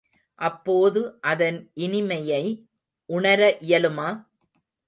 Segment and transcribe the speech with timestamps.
[0.39, 1.01] அப்போது
[1.21, 2.41] அதன் இனிமையை
[3.09, 4.09] உணர இயலுமா?